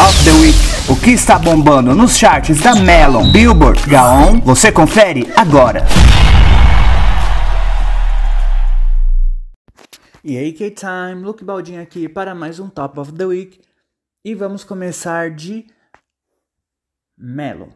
of 0.00 0.24
the 0.24 0.32
Week. 0.40 0.56
O 0.90 0.96
que 0.98 1.10
está 1.10 1.38
bombando 1.38 1.94
nos 1.94 2.16
charts 2.16 2.60
da 2.60 2.74
Melon, 2.74 3.30
Billboard, 3.30 3.88
Gaon, 3.88 4.40
você 4.40 4.72
confere 4.72 5.26
agora. 5.36 5.84
E 10.24 10.36
aí, 10.36 10.52
K-Time, 10.52 11.22
Luke 11.22 11.44
Baldinho 11.44 11.82
aqui 11.82 12.08
para 12.08 12.34
mais 12.34 12.58
um 12.58 12.68
Top 12.68 12.98
of 12.98 13.12
the 13.12 13.24
Week. 13.24 13.60
E 14.24 14.34
vamos 14.34 14.64
começar 14.64 15.30
de 15.30 15.66
Melon. 17.18 17.70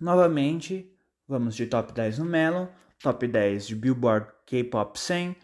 Novamente, 0.00 0.86
vamos 1.26 1.54
de 1.54 1.66
top 1.66 1.92
10 1.92 2.18
no 2.18 2.24
Melon, 2.26 2.66
top 3.02 3.26
10 3.26 3.66
de 3.66 3.74
Billboard 3.74 4.26
K-Pop 4.46 4.98
100 4.98 5.36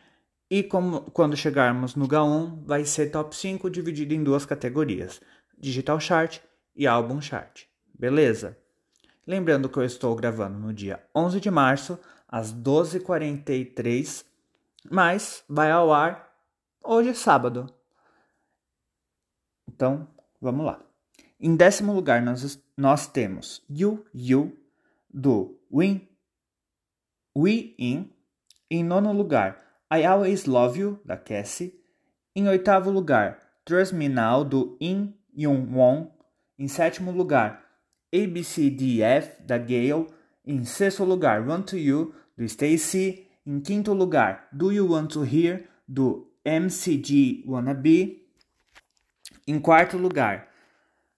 e 0.51 0.63
como, 0.63 1.03
quando 1.11 1.37
chegarmos 1.37 1.95
no 1.95 2.07
Gaon, 2.07 2.63
vai 2.65 2.85
ser 2.85 3.11
top 3.11 3.37
5 3.37 3.69
dividido 3.69 4.15
em 4.15 4.25
duas 4.25 4.47
categorias: 4.47 5.21
Digital 5.59 5.99
Chart 5.99 6.41
e 6.75 6.87
Album 6.87 7.21
Chart. 7.21 7.65
Beleza? 7.93 8.57
Lembrando 9.27 9.69
que 9.69 9.79
eu 9.79 9.85
estou 9.85 10.15
gravando 10.15 10.59
no 10.59 10.73
dia 10.73 11.05
11 11.15 11.41
de 11.41 11.51
março, 11.51 11.99
às 12.27 12.55
12h43, 12.55 14.25
mas 14.91 15.45
vai 15.49 15.71
ao 15.71 15.93
ar 15.93 16.33
hoje, 16.83 17.15
sábado. 17.15 17.67
Então, 19.69 20.09
vamos 20.41 20.65
lá. 20.65 20.81
Em 21.41 21.55
décimo 21.55 21.93
lugar, 21.93 22.23
nós, 22.23 22.63
nós 22.77 23.07
temos 23.07 23.65
You 23.69 24.07
You 24.15 24.57
do 25.13 25.59
Win, 25.73 26.09
We 27.37 27.75
In. 27.79 28.11
Em 28.71 28.85
nono 28.85 29.13
lugar, 29.13 29.63
I 29.93 30.05
Always 30.05 30.45
Love 30.45 30.81
You, 30.81 31.01
da 31.05 31.17
Cassie. 31.17 31.75
Em 32.37 32.49
oitavo 32.49 32.91
lugar, 32.91 33.61
Trust 33.65 33.95
Me 33.95 34.09
Now, 34.09 34.45
do 34.45 34.77
In 34.81 35.18
Yoon 35.39 35.69
Won. 35.73 36.11
Em 36.59 36.67
sétimo 36.67 37.13
lugar, 37.13 37.65
ABCDF, 38.13 39.43
da 39.43 39.57
Gale. 39.59 40.07
Em 40.45 40.65
sexto 40.65 41.05
lugar, 41.05 41.47
Run 41.47 41.63
To 41.63 41.77
You, 41.77 42.15
do 42.37 42.45
Stacy. 42.45 43.27
Em 43.47 43.61
quinto 43.61 43.93
lugar, 43.93 44.49
Do 44.53 44.73
You 44.73 44.91
Want 44.91 45.13
To 45.13 45.25
Hear, 45.25 45.65
do 45.87 46.31
MCG 46.45 47.45
Wannabe. 47.47 48.27
Em 49.47 49.59
quarto 49.59 49.97
lugar, 49.97 50.49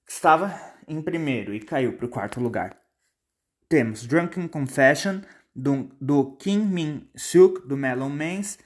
estava 0.07 0.55
em 0.87 1.01
primeiro 1.03 1.55
e 1.55 1.61
caiu 1.61 1.95
para 1.95 2.07
o 2.07 2.09
quarto 2.09 2.41
lugar. 2.41 2.77
Temos 3.69 4.07
Drunken 4.07 4.49
Confession, 4.49 5.21
do, 5.55 5.91
do 6.01 6.37
Kim 6.37 6.59
Min 6.67 7.09
Suk, 7.17 7.67
do 7.67 7.77
Melon 7.77 8.09
Mans. 8.09 8.59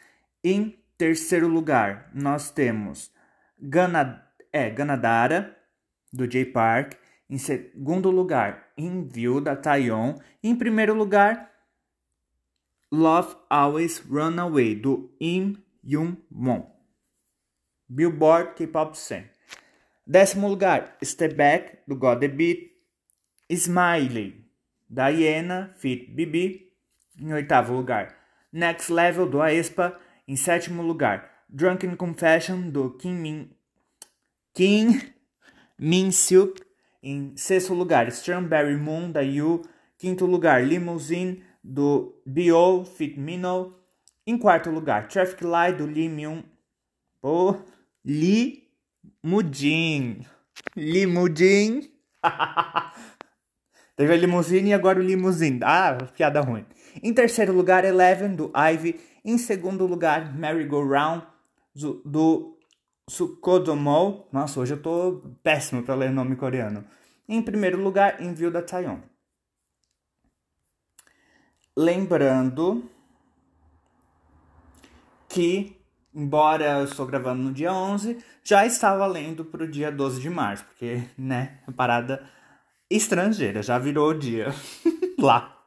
Em 0.42 0.78
terceiro 0.98 1.48
lugar, 1.48 2.11
nós 2.14 2.50
temos 2.50 3.11
Gana, 3.58 4.27
é, 4.55 4.70
Ganadara, 4.70 5.58
do 6.12 6.28
J 6.28 6.44
Park. 6.47 6.94
Em 7.28 7.36
segundo 7.36 8.08
lugar, 8.10 8.72
In 8.78 9.08
View, 9.08 9.41
da 9.41 9.56
Taeyeon. 9.56 10.14
Em 10.42 10.55
primeiro 10.55 10.94
lugar, 10.94 11.50
Love 12.92 13.34
Always 13.50 13.98
Run 13.98 14.38
Away, 14.38 14.77
do 14.77 15.12
Im 15.20 15.56
Yoon 15.83 16.16
Won. 16.30 16.70
Billboard 17.88 18.55
K-Pop 18.55 18.96
100. 18.96 19.28
Décimo 20.06 20.48
lugar, 20.48 20.96
Step 21.02 21.34
Back, 21.34 21.78
do 21.89 21.96
God 21.96 22.20
The 22.20 22.28
Beat. 22.28 22.72
Smiley, 23.50 24.46
da 24.89 25.08
Iena, 25.08 25.74
Fit 25.77 26.12
Bibi. 26.12 26.72
Em 27.20 27.33
oitavo 27.33 27.74
lugar, 27.74 28.16
Next 28.52 28.92
Level, 28.92 29.28
do 29.28 29.42
Aespa. 29.42 29.98
Em 30.28 30.36
sétimo 30.36 30.83
lugar, 30.83 31.44
Drunken 31.48 31.96
Confession, 31.96 32.70
do 32.70 32.96
Kim 32.96 33.14
Min, 33.14 33.50
Kim 34.55 35.00
Min 35.78 36.10
Suk. 36.10 36.60
Em 37.02 37.36
sexto 37.36 37.74
lugar, 37.74 38.08
Strawberry 38.08 38.77
Moon, 38.77 39.11
da 39.11 39.20
Yu. 39.20 39.62
Quinto 39.98 40.24
lugar, 40.24 40.64
Limousine, 40.64 41.42
do 41.62 42.14
B.O. 42.24 42.84
Fit 42.84 43.18
Mino. 43.18 43.74
Em 44.27 44.39
quarto 44.39 44.70
lugar, 44.70 45.08
Traffic 45.08 45.45
Light, 45.45 45.77
do 45.77 45.84
Lee 45.84 46.08
Myung. 46.08 46.42
Oh, 47.23 47.56
Lee 48.05 48.70
Mudin. 49.23 50.24
Limudin. 50.77 51.90
Teve 53.96 54.12
a 54.12 54.17
limusine 54.17 54.70
e 54.70 54.74
agora 54.74 54.98
o 54.98 55.02
limousine. 55.02 55.61
Ah, 55.62 55.96
piada 56.17 56.40
ruim. 56.40 56.64
Em 57.02 57.12
terceiro 57.12 57.52
lugar, 57.52 57.84
Eleven, 57.84 58.34
do 58.34 58.51
Ivy. 58.55 59.01
Em 59.24 59.39
segundo 59.39 59.86
lugar, 59.86 60.34
Merry 60.34 60.64
Go 60.64 60.84
Round, 60.84 61.24
do, 62.05 62.53
do 63.06 63.12
Sukodomo. 63.12 64.26
Nossa, 64.32 64.60
hoje 64.60 64.74
eu 64.74 64.82
tô 64.82 65.22
péssimo 65.42 65.82
para 65.82 65.94
ler 65.94 66.10
nome 66.10 66.36
coreano. 66.36 66.84
Em 67.28 67.42
primeiro 67.42 67.82
lugar, 67.82 68.22
Envio 68.22 68.50
da 68.50 68.62
Taeyeon. 68.62 68.98
Lembrando 71.76 72.84
que, 75.28 75.76
embora 76.14 76.78
eu 76.78 76.84
estou 76.84 77.06
gravando 77.06 77.42
no 77.42 77.52
dia 77.52 77.72
11, 77.72 78.18
já 78.44 78.64
estava 78.64 79.06
lendo 79.06 79.44
para 79.44 79.64
o 79.64 79.68
dia 79.68 79.90
12 79.90 80.20
de 80.20 80.30
março, 80.30 80.64
porque, 80.64 81.02
né, 81.18 81.58
parada 81.76 82.24
estrangeira, 82.88 83.62
já 83.62 83.78
virou 83.78 84.10
o 84.10 84.18
dia 84.18 84.54
lá. 85.18 85.66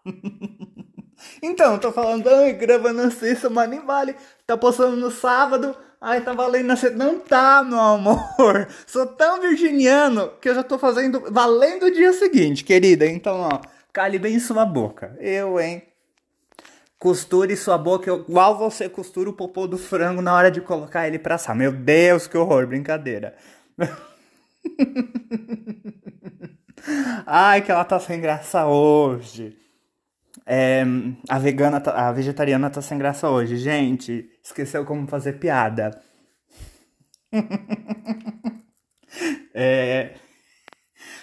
então, 1.44 1.74
eu 1.74 1.80
tô 1.80 1.92
falando, 1.92 2.30
ai, 2.30 2.54
gravando 2.54 3.04
na 3.04 3.12
sexta, 3.12 3.50
mas 3.50 3.70
nem 3.70 3.86
vale. 3.86 4.16
Tá 4.46 4.56
postando 4.56 4.96
no 4.96 5.12
sábado, 5.12 5.76
ai, 6.02 6.22
tá 6.22 6.34
valendo 6.34 6.68
na 6.68 6.76
sexta. 6.76 6.98
Não 6.98 7.20
tá, 7.20 7.64
meu 7.64 7.80
amor. 7.80 8.68
Sou 8.86 9.06
tão 9.06 9.42
virginiano 9.42 10.32
que 10.42 10.50
eu 10.50 10.56
já 10.56 10.64
tô 10.64 10.78
fazendo, 10.78 11.32
valendo 11.32 11.88
o 11.88 11.92
dia 11.92 12.14
seguinte, 12.14 12.64
querida. 12.64 13.06
Então, 13.06 13.42
ó, 13.42 13.62
cale 13.92 14.20
bem 14.20 14.40
sua 14.40 14.66
boca. 14.66 15.16
Eu, 15.20 15.60
hein. 15.60 15.84
Costure 17.00 17.56
sua 17.56 17.78
boca 17.78 18.12
igual 18.12 18.58
você 18.58 18.90
costura 18.90 19.30
o 19.30 19.34
popô 19.34 19.68
do 19.68 19.78
frango 19.78 20.22
na 20.22 20.34
hora 20.34 20.50
de 20.50 20.62
colocar 20.62 21.08
ele 21.08 21.20
pra 21.20 21.36
assar. 21.36 21.56
Meu 21.56 21.72
Deus, 21.72 22.26
que 22.26 22.38
horror, 22.38 22.66
brincadeira. 22.66 23.36
Ai, 27.26 27.62
que 27.62 27.72
ela 27.72 27.86
tá 27.86 28.00
sem 28.00 28.20
graça 28.20 28.66
hoje. 28.66 29.56
É, 30.50 30.86
a 31.28 31.38
vegana, 31.38 31.82
tá, 31.82 32.08
a 32.08 32.12
vegetariana 32.14 32.70
tá 32.70 32.82
sem 32.82 32.98
graça 32.98 33.30
hoje. 33.30 33.58
Gente, 33.58 34.30
esqueceu 34.42 34.86
como 34.86 35.06
fazer 35.06 35.34
piada. 35.34 36.02
é, 39.54 40.16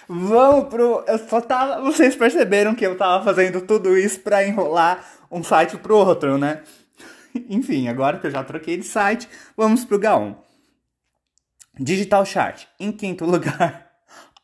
vamos 0.07 0.69
pro. 0.69 1.03
Eu 1.07 1.17
só 1.27 1.41
tava. 1.41 1.81
Vocês 1.81 2.15
perceberam 2.15 2.75
que 2.75 2.85
eu 2.85 2.95
tava 2.95 3.23
fazendo 3.23 3.61
tudo 3.61 3.97
isso 3.97 4.19
pra 4.19 4.47
enrolar 4.47 5.03
um 5.31 5.43
site 5.43 5.75
pro 5.77 5.97
outro, 5.97 6.37
né? 6.37 6.61
Enfim, 7.49 7.87
agora 7.87 8.19
que 8.19 8.27
eu 8.27 8.31
já 8.31 8.43
troquei 8.43 8.77
de 8.77 8.85
site, 8.85 9.27
vamos 9.57 9.83
pro 9.83 9.97
Gaon. 9.97 10.35
Digital 11.79 12.23
Chart, 12.25 12.67
em 12.79 12.91
quinto 12.91 13.25
lugar. 13.25 13.84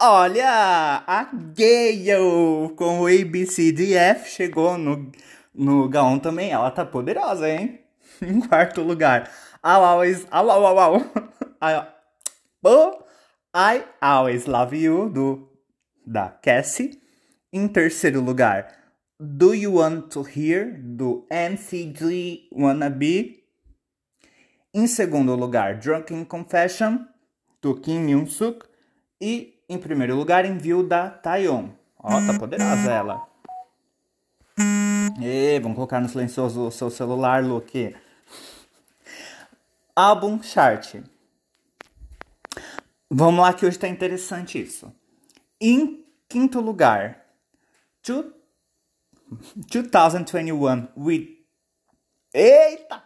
Olha, 0.04 1.04
a 1.06 1.26
Gale 1.26 2.74
com 2.76 3.02
o 3.02 3.06
ABCDF 3.06 4.32
chegou 4.32 4.76
no, 4.76 5.12
no 5.54 5.88
Gaon 5.88 6.18
também. 6.18 6.50
Ela 6.50 6.72
tá 6.72 6.84
poderosa, 6.84 7.48
hein? 7.48 7.82
Em 8.20 8.42
quarto 8.42 8.82
lugar. 8.82 9.30
I 9.64 9.76
always, 9.76 10.24
I, 10.24 10.42
I, 11.62 11.88
oh, 12.64 13.04
I 13.56 13.84
always 14.02 14.48
love 14.48 14.76
you 14.76 15.08
do 15.08 15.48
da 16.04 16.30
Cassie. 16.30 17.00
Em 17.54 17.68
terceiro 17.68 18.22
lugar, 18.22 18.76
Do 19.20 19.54
You 19.54 19.76
Want 19.76 20.12
to 20.14 20.26
Hear 20.28 20.82
do 20.82 21.28
MCG 21.30 22.50
Wannabe. 22.52 23.44
Em 24.74 24.88
segundo 24.88 25.36
lugar, 25.36 25.78
Drunken 25.78 26.26
Confession 26.26 27.06
do 27.62 27.80
Kim 27.80 28.00
Myung 28.00 28.26
Suk 28.26 28.66
e 29.22 29.61
em 29.72 29.78
primeiro 29.78 30.16
lugar, 30.16 30.44
envio 30.44 30.84
da 30.84 31.10
Taeyeon. 31.10 31.70
Ó, 31.98 32.10
tá 32.10 32.38
poderosa 32.38 32.92
ela. 32.92 33.26
E 35.22 35.58
vamos 35.62 35.76
colocar 35.76 36.02
no 36.02 36.10
silencioso 36.10 36.68
o 36.68 36.72
seu 36.72 36.90
celular, 36.90 37.42
Luke. 37.42 37.96
Álbum 39.96 40.44
chart. 40.44 40.96
Vamos 43.10 43.42
lá 43.42 43.54
que 43.54 43.66
hoje 43.66 43.80
tá 43.80 43.88
interessante 43.88 44.62
isso. 44.62 44.94
Em 45.60 46.06
quinto 46.28 46.60
lugar, 46.60 47.26
2021 48.06 50.90
with 50.98 51.38
Eita! 52.34 53.04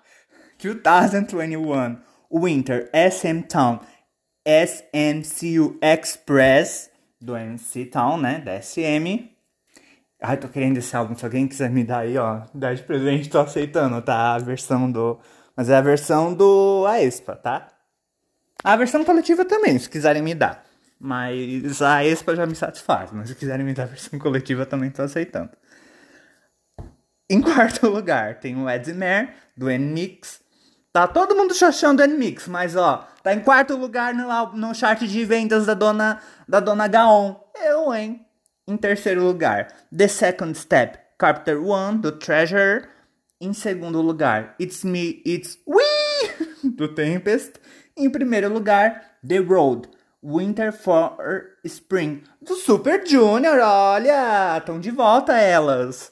2021 0.58 2.02
Winter 2.32 2.90
SM 2.92 3.44
Town 3.48 3.80
SMCU 4.46 5.78
Express 5.82 6.92
do 7.20 7.36
MC 7.36 7.86
Town, 7.86 8.18
né? 8.18 8.40
Da 8.40 8.62
SM. 8.62 9.30
Ai, 10.22 10.38
tô 10.38 10.48
querendo 10.48 10.78
esse 10.78 10.96
álbum. 10.96 11.16
Se 11.16 11.26
alguém 11.26 11.48
quiser 11.48 11.70
me 11.70 11.84
dar 11.84 12.00
aí, 12.00 12.18
ó, 12.18 12.42
dar 12.54 12.76
de 12.76 12.84
presente, 12.84 13.30
tô 13.30 13.40
aceitando, 13.40 14.02
tá? 14.02 14.36
A 14.36 14.40
versão 14.40 14.92
do. 14.92 15.20
Mas 15.56 15.70
é 15.70 15.76
a 15.76 15.82
versão 15.82 16.34
do 16.34 16.86
Aespa, 16.88 17.36
tá? 17.36 17.68
A 18.64 18.76
versão 18.76 19.04
coletiva 19.04 19.46
também, 19.46 19.78
se 19.78 19.90
quiserem 19.90 20.22
me 20.22 20.34
dar. 20.34 20.64
Mas 21.00 21.82
a 21.82 22.04
Expa 22.04 22.36
já 22.36 22.46
me 22.46 22.56
satisfaz. 22.56 23.12
Mas 23.12 23.30
se 23.30 23.36
quiserem 23.36 23.66
me 23.66 23.74
dar 23.74 23.84
a 23.84 23.88
versão 23.88 24.18
coletiva, 24.18 24.66
também 24.66 24.90
tô 24.90 25.02
aceitando. 25.02 25.52
Em 27.30 27.42
quarto 27.42 27.88
lugar, 27.90 28.40
tem 28.40 28.56
o 28.56 28.70
Edmer, 28.70 29.36
do 29.56 29.70
N-Mix. 29.70 30.42
Tá 30.92 31.08
todo 31.08 31.36
mundo 31.36 31.54
chachando 31.54 32.02
N-Mix, 32.04 32.48
mas 32.48 32.76
ó, 32.76 33.08
tá 33.26 33.34
em 33.34 33.40
quarto 33.40 33.76
lugar 33.76 34.14
no, 34.14 34.54
no 34.54 34.76
chart 34.76 35.02
de 35.02 35.26
vendas 35.26 35.66
da 35.66 35.74
dona, 35.74 36.22
da 36.48 36.60
dona 36.60 36.88
Gaon. 36.88 37.36
Eu, 37.56 37.92
hein? 37.92 38.24
Em 38.68 38.78
terceiro 38.78 39.24
lugar, 39.24 39.68
The 39.96 40.08
Second 40.08 40.56
Step, 40.56 41.00
Carpenter 41.18 41.60
One, 41.60 41.98
do 41.98 42.12
Treasure. 42.12 42.88
Em 43.42 43.52
segundo 43.52 44.00
lugar, 44.00 44.56
It's 44.60 44.84
Me, 44.84 45.24
It's 45.26 45.58
We, 45.66 46.70
do 46.78 46.88
Tempest. 46.94 47.54
Em 47.98 48.12
primeiro 48.12 48.54
lugar, 48.54 49.18
The 49.28 49.40
Road, 49.40 49.90
Winter 50.24 50.72
for 50.72 51.18
Spring, 51.64 52.22
do 52.40 52.56
Super 52.56 53.08
Junior. 53.08 53.58
Olha, 53.60 54.60
estão 54.60 54.80
de 54.80 54.92
volta 54.92 55.34
elas. 55.34 56.12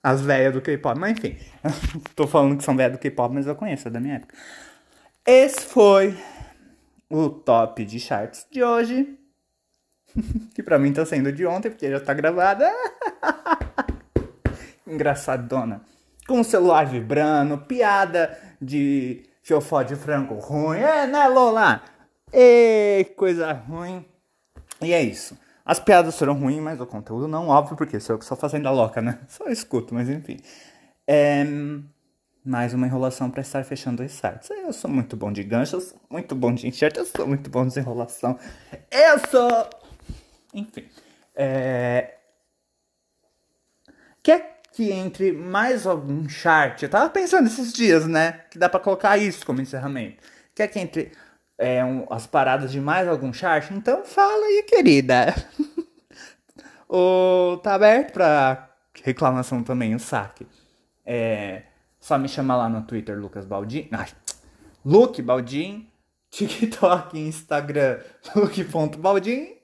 As 0.00 0.20
velhas 0.20 0.54
do 0.54 0.60
K-pop, 0.60 0.96
mas 0.96 1.18
enfim. 1.18 1.36
Tô 2.14 2.28
falando 2.28 2.56
que 2.56 2.62
são 2.62 2.76
velhas 2.76 2.92
do 2.92 3.00
K-pop, 3.00 3.34
mas 3.34 3.48
eu 3.48 3.56
conheço, 3.56 3.88
é 3.88 3.90
da 3.90 3.98
minha 3.98 4.14
época. 4.14 4.36
Esse 5.30 5.60
foi 5.60 6.16
o 7.10 7.28
top 7.28 7.84
de 7.84 8.00
charts 8.00 8.46
de 8.50 8.64
hoje. 8.64 9.14
que 10.54 10.62
pra 10.62 10.78
mim 10.78 10.90
tá 10.90 11.04
sendo 11.04 11.30
de 11.30 11.44
ontem, 11.44 11.68
porque 11.68 11.90
já 11.90 12.00
tá 12.00 12.14
gravada. 12.14 12.66
Engraçadona. 14.88 15.82
Com 16.26 16.40
o 16.40 16.44
celular 16.44 16.86
vibrando, 16.86 17.58
piada 17.58 18.38
de 18.58 19.22
fiofó 19.42 19.82
de 19.82 19.96
frango 19.96 20.36
ruim. 20.36 20.78
É, 20.78 21.06
né, 21.06 21.28
Lola? 21.28 21.82
E 22.32 23.04
coisa 23.14 23.52
ruim. 23.52 24.06
E 24.80 24.94
é 24.94 25.02
isso. 25.02 25.38
As 25.62 25.78
piadas 25.78 26.18
foram 26.18 26.40
ruins, 26.40 26.62
mas 26.62 26.80
o 26.80 26.86
conteúdo 26.86 27.28
não, 27.28 27.48
óbvio, 27.48 27.76
porque 27.76 28.00
sou 28.00 28.14
eu 28.14 28.18
que 28.18 28.24
sou 28.24 28.34
fazendo 28.34 28.72
louca, 28.72 29.02
né? 29.02 29.18
Só 29.28 29.46
escuto, 29.50 29.92
mas 29.92 30.08
enfim. 30.08 30.38
É... 31.06 31.44
Mais 32.48 32.72
uma 32.72 32.86
enrolação 32.86 33.30
para 33.30 33.42
estar 33.42 33.62
fechando 33.62 34.02
os 34.02 34.10
sites. 34.10 34.48
Eu 34.48 34.72
sou 34.72 34.90
muito 34.90 35.14
bom 35.18 35.30
de 35.30 35.44
gancho, 35.44 35.76
eu 35.76 35.80
sou 35.82 36.00
muito 36.08 36.34
bom 36.34 36.54
de 36.54 36.66
enxerto, 36.66 36.96
eu 36.96 37.04
sou 37.04 37.26
muito 37.26 37.50
bom 37.50 37.66
de 37.66 37.78
enrolação. 37.78 38.38
Eu 38.90 39.18
sou 39.30 39.68
enfim. 40.54 40.88
É... 41.34 42.14
Quer 44.22 44.60
que 44.72 44.90
entre 44.90 45.30
mais 45.30 45.86
algum 45.86 46.26
chart? 46.26 46.82
Eu 46.82 46.88
tava 46.88 47.10
pensando 47.10 47.46
esses 47.48 47.70
dias, 47.70 48.06
né? 48.06 48.40
Que 48.50 48.58
dá 48.58 48.68
pra 48.68 48.80
colocar 48.80 49.18
isso 49.18 49.44
como 49.44 49.60
encerramento. 49.60 50.22
Quer 50.54 50.68
que 50.68 50.78
entre 50.78 51.12
é, 51.58 51.84
um, 51.84 52.06
as 52.10 52.26
paradas 52.26 52.72
de 52.72 52.80
mais 52.80 53.06
algum 53.06 53.30
chart? 53.30 53.70
Então 53.72 54.06
fala 54.06 54.46
aí, 54.46 54.62
querida. 54.62 55.34
o, 56.88 57.58
tá 57.62 57.74
aberto 57.74 58.12
pra 58.12 58.70
reclamação 59.04 59.62
também, 59.62 59.94
o 59.94 60.00
saque. 60.00 60.46
É, 61.04 61.62
só 62.08 62.18
me 62.18 62.28
chamar 62.28 62.56
lá 62.56 62.68
no 62.68 62.82
Twitter, 62.82 63.18
Lucas 63.18 63.44
Baldin. 63.44 63.88
Ai, 63.92 64.08
Luke 64.84 65.20
Baldin. 65.22 65.86
TikTok, 66.30 67.18
Instagram, 67.18 68.00
Luke.baldin 68.36 69.56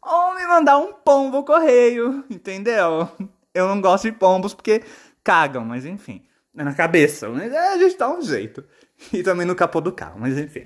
ou 0.00 0.34
me 0.34 0.46
mandar 0.46 0.78
um 0.78 0.92
pombo 0.92 1.42
correio, 1.42 2.24
entendeu? 2.30 3.08
Eu 3.54 3.68
não 3.68 3.80
gosto 3.80 4.04
de 4.04 4.12
pombos 4.12 4.52
porque 4.52 4.82
cagam, 5.22 5.64
mas 5.64 5.86
enfim. 5.86 6.22
É 6.56 6.62
na 6.62 6.74
cabeça, 6.74 7.28
mas 7.28 7.52
é, 7.52 7.72
a 7.72 7.78
gente 7.78 7.96
dá 7.96 8.08
um 8.08 8.22
jeito. 8.22 8.64
E 9.12 9.22
também 9.22 9.46
no 9.46 9.56
capô 9.56 9.80
do 9.80 9.90
carro, 9.90 10.20
mas 10.20 10.38
enfim. 10.38 10.64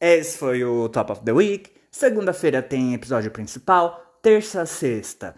Esse 0.00 0.38
foi 0.38 0.64
o 0.64 0.88
Top 0.88 1.12
of 1.12 1.22
the 1.22 1.32
Week. 1.32 1.70
Segunda-feira 1.90 2.60
tem 2.60 2.94
episódio 2.94 3.30
principal. 3.30 4.18
Terça, 4.20 4.66
sexta, 4.66 5.36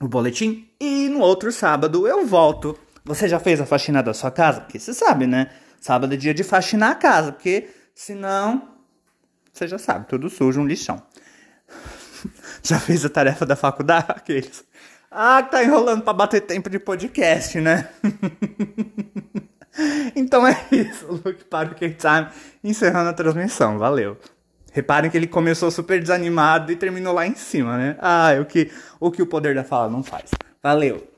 o 0.00 0.06
boletim. 0.06 0.68
E 0.80 1.08
no 1.08 1.20
outro 1.20 1.50
sábado 1.50 2.06
eu 2.06 2.24
volto. 2.24 2.78
Você 3.04 3.28
já 3.28 3.38
fez 3.38 3.60
a 3.60 3.66
faxina 3.66 4.02
da 4.02 4.12
sua 4.12 4.30
casa? 4.30 4.60
Porque 4.60 4.78
você 4.78 4.92
sabe, 4.92 5.26
né? 5.26 5.50
Sábado 5.80 6.12
é 6.12 6.16
dia 6.16 6.34
de 6.34 6.44
faxinar 6.44 6.92
a 6.92 6.94
casa, 6.94 7.32
porque 7.32 7.68
senão, 7.94 8.68
você 9.52 9.66
já 9.66 9.78
sabe, 9.78 10.06
tudo 10.06 10.28
sujo, 10.28 10.60
um 10.60 10.66
lixão. 10.66 11.02
Já 12.62 12.78
fez 12.78 13.02
a 13.04 13.08
tarefa 13.08 13.46
da 13.46 13.56
faculdade? 13.56 14.06
Aqueles. 14.12 14.62
Ah, 15.10 15.42
tá 15.42 15.64
enrolando 15.64 16.02
pra 16.02 16.12
bater 16.12 16.42
tempo 16.42 16.68
de 16.68 16.78
podcast, 16.78 17.58
né? 17.58 17.88
então 20.14 20.46
é 20.46 20.56
isso, 20.70 21.06
Look 21.24 21.44
para 21.44 21.70
o 21.70 21.74
K-Time, 21.74 22.28
encerrando 22.62 23.08
a 23.08 23.12
transmissão, 23.12 23.78
valeu. 23.78 24.18
Reparem 24.72 25.10
que 25.10 25.16
ele 25.16 25.26
começou 25.26 25.70
super 25.70 26.00
desanimado 26.00 26.70
e 26.70 26.76
terminou 26.76 27.12
lá 27.12 27.26
em 27.26 27.34
cima, 27.34 27.76
né? 27.76 27.96
Ah, 27.98 28.30
o 28.40 28.44
que 28.44 28.70
o, 29.00 29.10
que 29.10 29.22
o 29.22 29.26
poder 29.26 29.54
da 29.54 29.64
fala 29.64 29.90
não 29.90 30.02
faz. 30.02 30.30
Valeu! 30.62 31.09